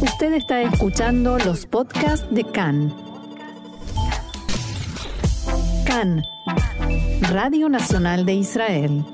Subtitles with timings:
[0.00, 2.94] Usted está escuchando los podcasts de CAN.
[5.86, 6.22] CAN,
[7.30, 9.04] Radio Nacional de Israel.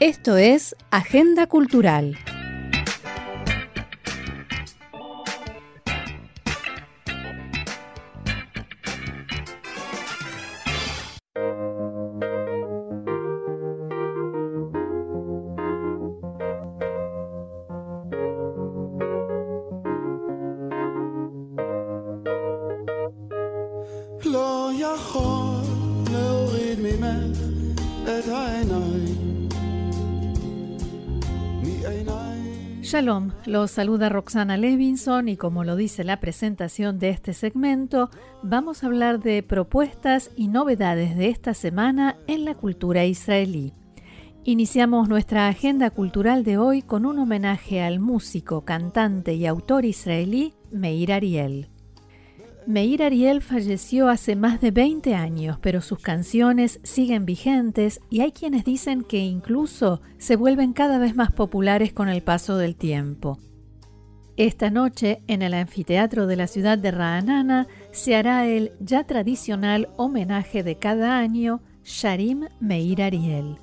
[0.00, 2.18] Esto es Agenda Cultural.
[32.94, 38.08] Shalom, los saluda Roxana Levinson y como lo dice la presentación de este segmento,
[38.44, 43.72] vamos a hablar de propuestas y novedades de esta semana en la cultura israelí.
[44.44, 50.54] Iniciamos nuestra agenda cultural de hoy con un homenaje al músico, cantante y autor israelí
[50.70, 51.73] Meir Ariel.
[52.66, 58.32] Meir Ariel falleció hace más de 20 años, pero sus canciones siguen vigentes y hay
[58.32, 63.38] quienes dicen que incluso se vuelven cada vez más populares con el paso del tiempo.
[64.38, 69.90] Esta noche, en el anfiteatro de la ciudad de Ra'anana, se hará el ya tradicional
[69.96, 73.58] homenaje de cada año, Sharim Meir Ariel.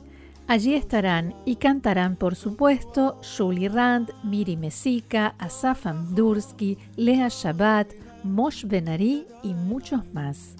[0.47, 8.66] Allí estarán y cantarán, por supuesto, Shuli Rand, Miri Mesika, Asaf Amdursky, Lea Shabbat, Mosh
[8.66, 10.55] Benari y muchos más.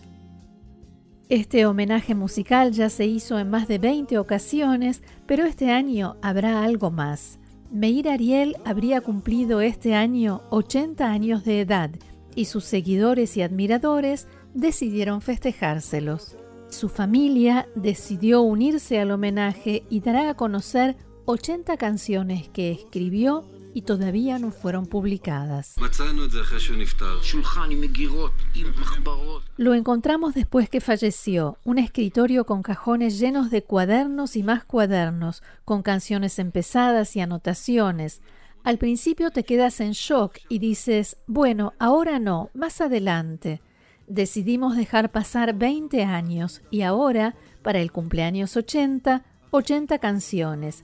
[1.30, 6.64] Este homenaje musical ya se hizo en más de 20 ocasiones, pero este año habrá
[6.64, 7.40] algo más.
[7.72, 11.92] Meir Ariel habría cumplido este año 80 años de edad
[12.36, 16.36] y sus seguidores y admiradores decidieron festejárselos.
[16.70, 23.84] Su familia decidió unirse al homenaje y dará a conocer 80 canciones que escribió y
[23.84, 25.76] todavía no fueron publicadas.
[29.58, 35.44] Lo encontramos después que falleció, un escritorio con cajones llenos de cuadernos y más cuadernos,
[35.66, 38.22] con canciones empezadas y anotaciones.
[38.64, 43.62] Al principio te quedas en shock y dices, bueno, ahora no, más adelante.
[44.08, 50.84] Decidimos dejar pasar 20 años y ahora, para el cumpleaños 80, 80 canciones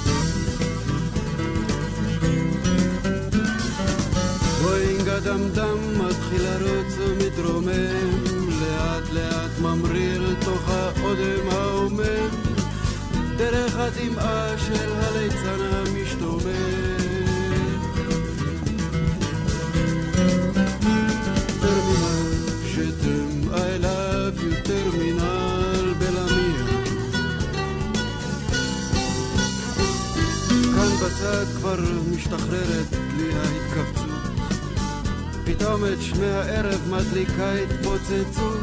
[5.31, 8.23] הדמדם מתחיל לרוץ ומתרומם,
[8.61, 12.29] לאט לאט ממריא אל תוך האודם ההומם,
[13.37, 17.01] דרך הדמעה של הליצן המשתומם.
[24.63, 26.65] טרמינל בלמיה.
[30.75, 31.79] כאן בצד כבר
[32.11, 33.00] משתחררת
[35.81, 38.59] פתאום את שמי הערב מדליקה התפוצצות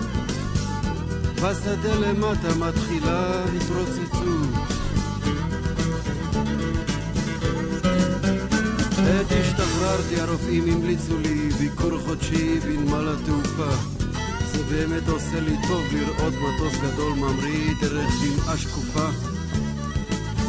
[1.34, 4.48] בשדה למטה מתחילה התרוצצות
[8.98, 13.76] עת השתחררתי הרופאים המליצו לי ביקור חודשי בנמל התעופה.
[14.52, 19.08] זה באמת עושה לי טוב לראות מטוס גדול ממריא דרך דמעה שקופה.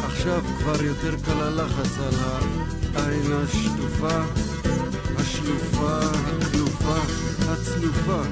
[0.06, 2.16] עכשיו כבר יותר קל הלחץ על
[2.96, 4.22] העין השטופה
[5.29, 6.97] השלופה, הכלופה,
[7.49, 8.23] הצלופה,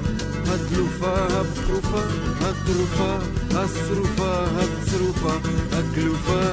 [0.47, 2.01] הדלופה, הפרופה,
[2.41, 3.17] הטרופה,
[3.55, 5.33] השרופה, הצרופה,
[5.71, 6.43] הגלופה.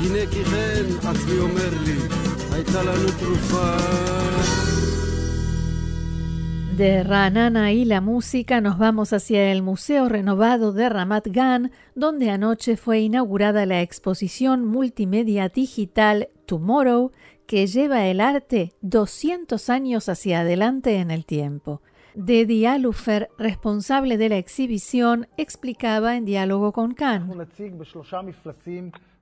[0.00, 1.98] הנה כי כן, עצמי אומר לי,
[2.52, 3.76] הייתה לנו תרופה.
[6.76, 12.28] De Ranana y la música nos vamos hacia el Museo Renovado de Ramat Gan, donde
[12.28, 17.12] anoche fue inaugurada la exposición multimedia digital Tomorrow,
[17.50, 21.80] que lleva el arte 200 años hacia adelante en el tiempo.
[22.14, 27.30] Dedi Alufer, responsable de la exhibición, explicaba en diálogo con Khan.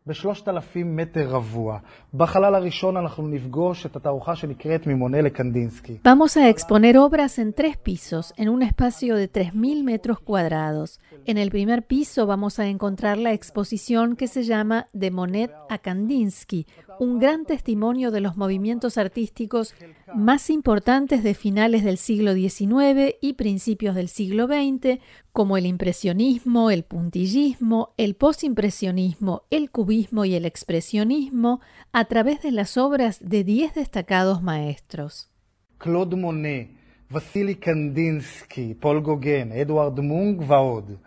[0.06, 1.78] ב-3,000 מטר רבוע.
[2.14, 5.98] בחלל הראשון אנחנו נפגוש את התערוכה שנקראת ממונה לקנדינסקי.
[6.04, 11.00] Vamos a exponer obras en tres pisos, en un espacio de 3.000 metros cuadrados.
[11.24, 15.78] En el primer piso vamos a encontrar la exposición que se llama De Monet a
[15.78, 16.66] Kandinsky,
[16.99, 19.73] un gran testimonio de los movimientos artísticos
[20.13, 24.99] más importantes de finales del siglo XIX y principios del siglo XX,
[25.31, 31.61] como el impresionismo, el puntillismo, el posimpresionismo, el cubismo y el expresionismo,
[31.93, 35.29] a través de las obras de diez destacados maestros.
[35.77, 36.69] Claude Monet,
[37.09, 40.97] Vasily Kandinsky, Paul Gauguin, Edward Munch, Vaud.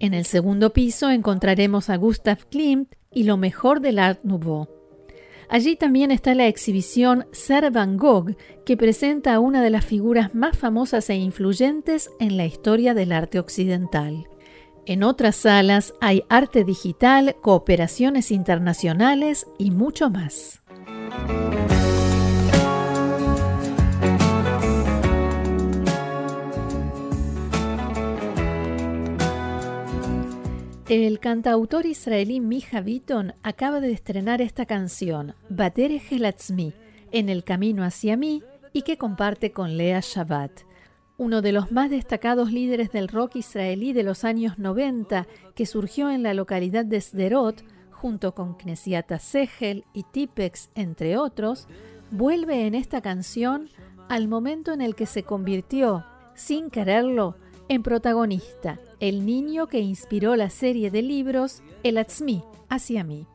[0.00, 4.68] En el segundo piso encontraremos a Gustav Klimt y lo mejor del Art Nouveau.
[5.48, 10.34] Allí también está la exhibición Ser Van Gogh, que presenta a una de las figuras
[10.34, 14.26] más famosas e influyentes en la historia del arte occidental.
[14.86, 20.62] En otras salas hay arte digital, cooperaciones internacionales y mucho más.
[30.88, 36.74] El cantautor israelí Mija Bitton acaba de estrenar esta canción, Batere Gelatzmi,
[37.10, 40.60] En el camino hacia mí, y que comparte con Lea Shabbat.
[41.18, 46.08] Uno de los más destacados líderes del rock israelí de los años 90, que surgió
[46.08, 51.66] en la localidad de Sderot, junto con Knesiata Segel y Tipex, entre otros,
[52.12, 53.70] vuelve en esta canción
[54.08, 56.06] al momento en el que se convirtió,
[56.36, 57.34] sin quererlo,
[57.69, 63.27] en protagonista, el niño que inspiró la serie de libros El Atzmi, hacia mí.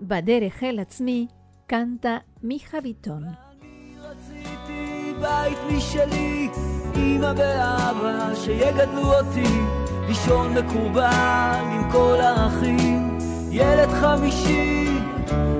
[0.00, 1.28] Badere El Atzmi
[1.66, 3.36] canta Mija Bitón.
[5.20, 6.48] בית משלי,
[6.96, 9.60] אמא ואבא שיגדלו אותי,
[10.08, 13.18] לישון מקובל עם כל האחים,
[13.50, 14.98] ילד חמישי,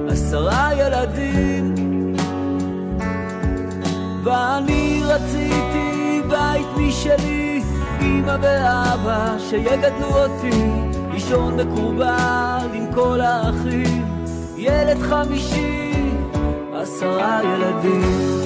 [0.08, 1.74] עשרה ילדים.
[4.24, 5.69] ואני רציתי
[6.51, 7.63] בית משלי,
[8.01, 10.71] אמא ואבא שיגדלו אותי,
[11.11, 14.05] לישון מקובל עם כל האחים,
[14.57, 15.91] ילד חמישי,
[16.73, 18.41] עשרה ילדים.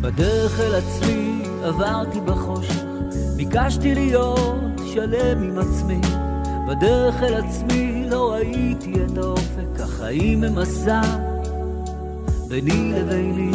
[0.00, 2.84] בדרך אל עצמי עברתי בחושך,
[3.36, 6.00] ביקשתי להיות שלם עם עצמי.
[6.68, 11.00] בדרך אל עצמי לא ראיתי את האופק, החיים הם מסע
[12.48, 13.50] ביני לביני.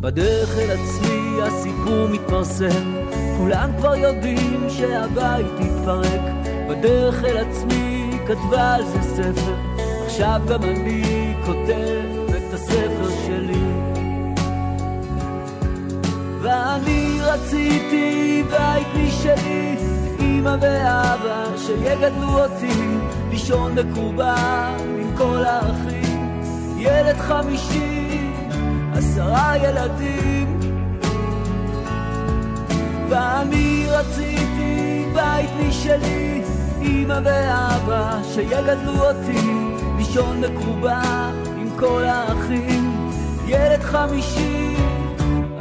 [0.00, 2.94] בדרך אל עצמי הסיפור מתפרסם,
[3.38, 6.20] כולם כבר יודעים שהבית התפרק.
[6.68, 9.54] בדרך אל עצמי כתבה על זה ספר,
[10.06, 12.00] עכשיו גם אני כותב
[12.36, 13.69] את הספר שלי.
[16.50, 19.76] ואני רציתי בית משלי,
[20.20, 22.98] אמא ואבא שיגדלו אותי,
[23.30, 26.42] לישון מקובל עם כל האחים,
[26.76, 28.30] ילד חמישי,
[28.94, 30.60] עשרה ילדים.
[33.08, 36.42] ואני רציתי בית משלי,
[36.82, 39.48] אמא ואבא שיגדלו אותי,
[39.96, 43.10] לישון מקובל עם כל האחים,
[43.46, 44.69] ילד חמישי,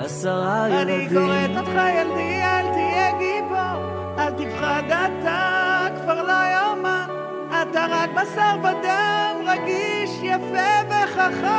[0.09, 0.95] עשרה ילדים.
[0.95, 3.79] אני קוראת אותך ילדי, אל תהיה גיבור,
[4.17, 7.07] אל תפחד אתה כבר לא יאומן,
[7.61, 11.49] אתה רק בשר ודם, רגיש, יפה וחכם.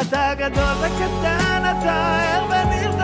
[0.00, 2.95] אתה גדול וקטן, אתה ער ונרדם,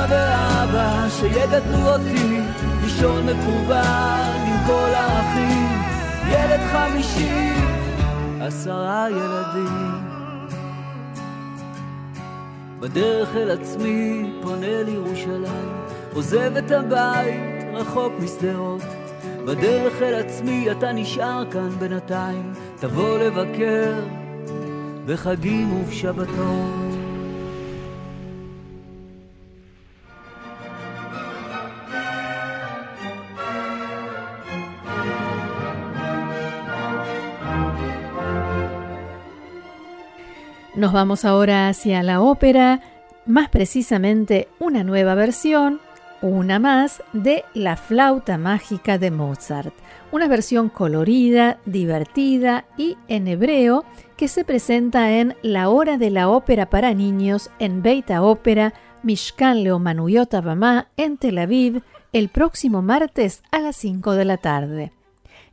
[0.00, 2.40] אמא ואבא שיגדלו אותי,
[2.82, 5.82] לישון מקובל עם כל האחים,
[6.28, 7.52] ילד חמישי,
[8.40, 10.00] עשרה ילדים.
[12.80, 15.72] בדרך אל עצמי פונה לירושלים,
[16.14, 18.82] עוזב את הבית רחוק משדרות.
[19.46, 23.94] בדרך אל עצמי אתה נשאר כאן בינתיים, תבוא לבקר
[25.06, 26.79] בחגים ובשבתות.
[40.74, 42.80] Nos vamos ahora hacia la ópera,
[43.26, 45.80] más precisamente una nueva versión
[46.22, 49.74] una más de La flauta mágica de Mozart,
[50.12, 53.84] una versión colorida, divertida y en hebreo
[54.16, 59.64] que se presenta en La Hora de la Ópera para Niños en Beita Ópera, Mishkan
[59.64, 64.92] Leomanuyot Abamá en Tel Aviv el próximo martes a las 5 de la tarde.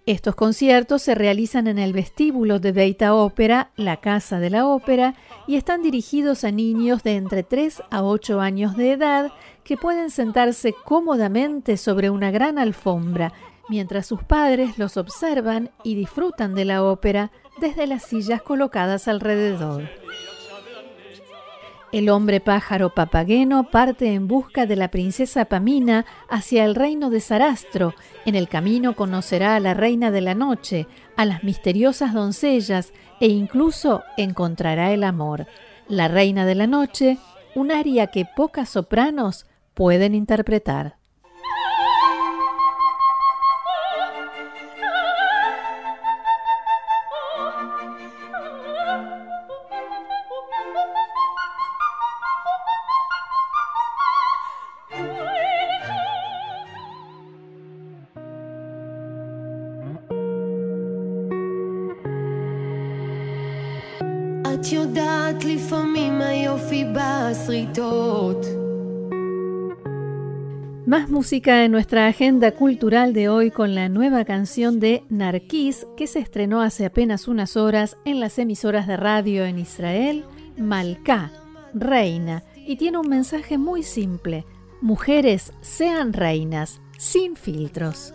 [0.07, 5.15] Estos conciertos se realizan en el vestíbulo de Beita Ópera, la Casa de la Ópera,
[5.47, 9.33] y están dirigidos a niños de entre 3 a 8 años de edad
[9.65, 13.33] que pueden sentarse cómodamente sobre una gran alfombra
[13.67, 19.89] mientras sus padres los observan y disfrutan de la ópera desde las sillas colocadas alrededor.
[21.93, 27.21] El hombre pájaro papagueno parte en busca de la princesa Pamina hacia el reino de
[27.21, 27.93] Sarastro.
[28.25, 32.91] En el camino conocerá a la reina de la noche, a las misteriosas doncellas
[33.21, 35.47] e incluso encontrará el amor.
[35.87, 37.19] La reina de la noche,
[37.55, 40.96] un aria que pocas sopranos pueden interpretar.
[70.85, 76.05] Más música en nuestra agenda cultural de hoy con la nueva canción de Narquís que
[76.07, 80.25] se estrenó hace apenas unas horas en las emisoras de radio en Israel,
[80.57, 81.31] Malká,
[81.73, 84.45] Reina, y tiene un mensaje muy simple.
[84.81, 88.13] Mujeres sean reinas, sin filtros.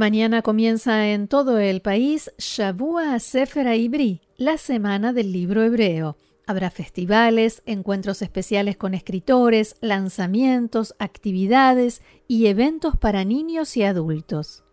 [0.00, 6.16] Mañana comienza en todo el país Shavua Sefer Ibri, la semana del libro hebreo.
[6.46, 14.64] Habrá festivales, encuentros especiales con escritores, lanzamientos, actividades y eventos para niños y adultos.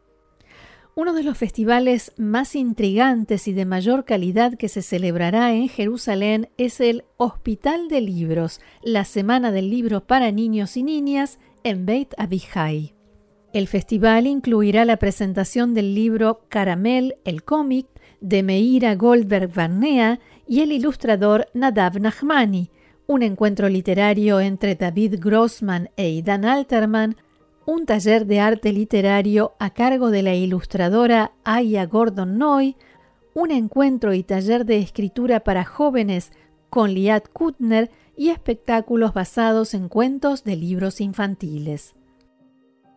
[0.96, 6.48] Uno de los festivales más intrigantes y de mayor calidad que se celebrará en Jerusalén
[6.56, 12.14] es el Hospital de Libros, la Semana del Libro para Niños y Niñas en Beit
[12.18, 12.97] Abihai.
[13.54, 17.88] El festival incluirá la presentación del libro Caramel, el cómic,
[18.20, 22.72] de Meira Goldberg Barnea y el ilustrador Nadav Nachmani,
[23.06, 27.16] un encuentro literario entre David Grossman e Idan Alterman,
[27.66, 32.76] un taller de arte literario a cargo de la ilustradora Aya Gordon Noy,
[33.34, 36.32] un encuentro y taller de escritura para jóvenes
[36.70, 41.97] con Liat Kutner y espectáculos basados en cuentos de libros infantiles.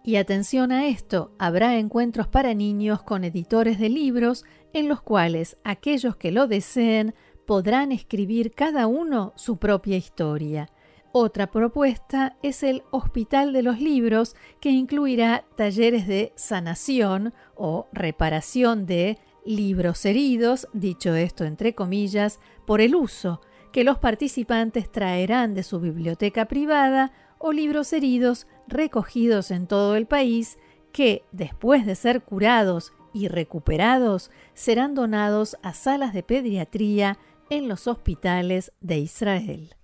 [0.03, 5.59] Y atención a esto, habrá encuentros para niños con editores de libros en los cuales
[5.63, 7.15] aquellos que lo deseen
[7.47, 10.71] podrán escribir cada uno su propia historia.
[11.13, 18.87] Otra propuesta es el Hospital de los Libros, que incluirá talleres de sanación o reparación
[18.87, 23.41] de libros heridos, dicho esto entre comillas, por el uso,
[23.73, 30.07] que los participantes traerán de su biblioteca privada o libros heridos recogidos en todo el
[30.07, 30.59] país
[30.93, 37.19] que, después de ser curados y recuperados, serán donados a salas de pediatría
[37.49, 39.75] en los hospitales de Israel.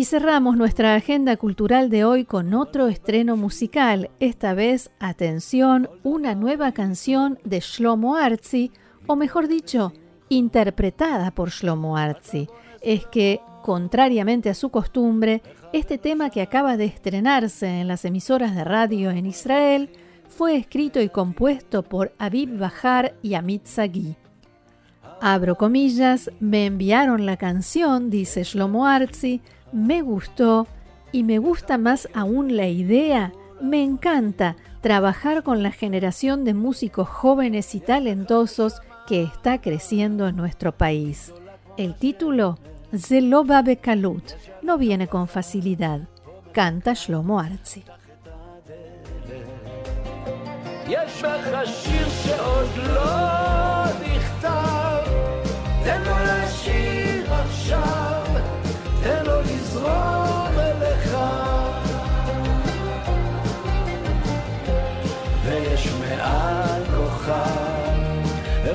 [0.00, 6.34] Y cerramos nuestra agenda cultural de hoy con otro estreno musical, esta vez, atención, una
[6.34, 8.72] nueva canción de Shlomo Artzi,
[9.06, 9.92] o mejor dicho,
[10.30, 12.48] interpretada por Shlomo Artzi.
[12.80, 15.42] Es que, contrariamente a su costumbre,
[15.74, 19.90] este tema que acaba de estrenarse en las emisoras de radio en Israel
[20.30, 24.16] fue escrito y compuesto por Aviv Bahar y Amit Sagi.
[25.20, 30.67] Abro comillas, me enviaron la canción, dice Shlomo Artzi, me gustó
[31.11, 33.33] y me gusta más aún la idea.
[33.61, 40.35] Me encanta trabajar con la generación de músicos jóvenes y talentosos que está creciendo en
[40.35, 41.33] nuestro país.
[41.77, 42.57] El título,
[42.95, 44.23] Zeloba Bekalut,
[44.61, 46.01] no viene con facilidad.
[46.51, 47.83] Canta Shlomo Arzi.
[57.65, 57.88] לזרום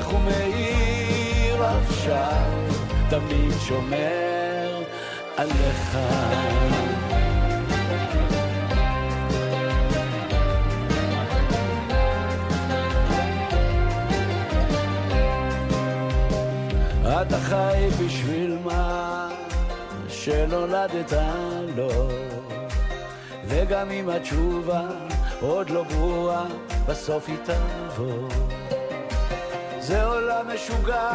[0.05, 2.43] איך הוא מאיר עכשיו
[3.09, 4.83] תמיד שומר
[5.37, 5.97] עליך
[17.21, 19.29] אתה חי בשביל מה?
[20.09, 21.13] שנולדת
[21.75, 22.09] לו
[23.45, 24.81] וגם אם התשובה
[25.41, 26.45] עוד לא ברורה,
[26.87, 28.74] בסוף היא תבוא.
[29.87, 31.09] זה עולם משוגע,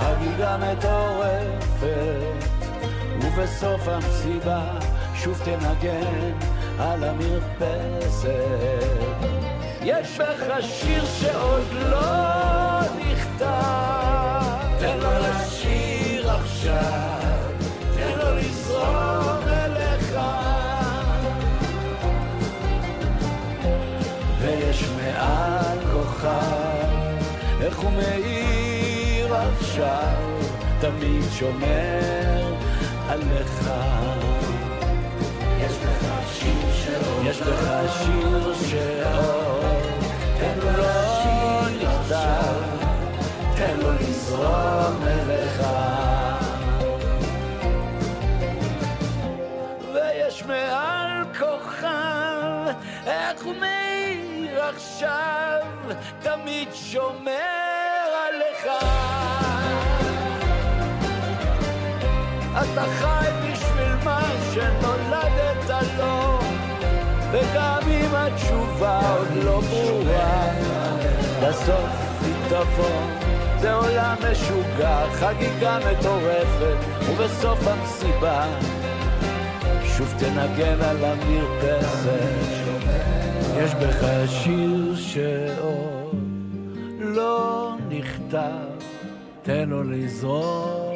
[0.00, 1.86] חגיגה מטורפת,
[3.20, 4.62] ובסוף המסיבה
[5.14, 6.32] שוב תנגן
[6.78, 8.28] על המרפסת.
[9.82, 13.46] יש בך שיר שעוד לא נכתב,
[14.78, 17.16] תן לו לשיר עכשיו.
[26.26, 26.55] איך
[27.76, 30.38] הוא מאיר עכשיו,
[30.80, 32.54] תמיד שומר
[33.08, 33.70] עליך.
[35.60, 37.70] יש בך שיר שאור, יש בך
[38.02, 39.60] שיר שאור,
[40.40, 40.72] תן לו
[41.82, 42.54] נכתב,
[43.56, 45.66] תן לו לזרום אליך.
[49.94, 52.74] ויש מעל כוכב,
[53.06, 55.66] איך הוא מאיר עכשיו,
[56.22, 57.55] תמיד שומר.
[62.52, 64.22] אתה חי בשביל מה
[64.54, 66.38] שנולדת לו,
[67.30, 70.46] וגם אם התשובה עוד לא ברורה,
[71.42, 71.90] בסוף
[72.24, 73.00] היא תבוא.
[73.60, 76.76] זה עולם משוגע, חגיגה מטורפת,
[77.08, 78.44] ובסוף המסיבה
[79.96, 82.66] שוב תנגן על המרפסת.
[83.56, 86.14] יש בך שיר שעוד
[86.98, 87.65] לא
[87.98, 88.86] נכתב,
[89.42, 90.95] תן לו לזרום